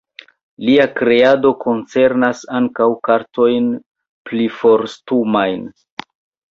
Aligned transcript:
Lia 0.69 0.87
kreado 0.99 1.51
koncernas 1.65 2.41
ankaŭ 2.61 2.89
kartojn 3.09 3.69
priforstumajn. 4.31 5.67